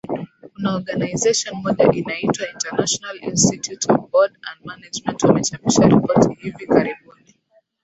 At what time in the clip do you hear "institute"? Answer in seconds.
3.29-3.93